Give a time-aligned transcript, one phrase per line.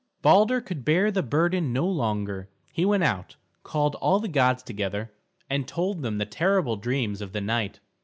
[0.23, 2.49] Balder could bear the burden no longer.
[2.73, 5.11] He went out, called all the gods together,
[5.47, 7.79] and told them the terrible dreams of the night.